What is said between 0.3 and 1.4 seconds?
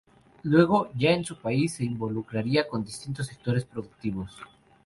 Luego, ya en su